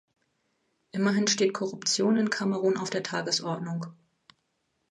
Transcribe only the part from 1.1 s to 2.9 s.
steht Korruption in Kamerun auf